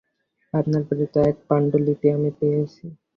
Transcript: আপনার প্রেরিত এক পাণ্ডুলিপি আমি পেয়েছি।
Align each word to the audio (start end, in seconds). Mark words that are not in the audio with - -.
আপনার 0.53 0.81
প্রেরিত 0.87 1.15
এক 1.23 1.37
পাণ্ডুলিপি 1.47 2.07
আমি 2.15 2.29
পেয়েছি। 2.39 2.83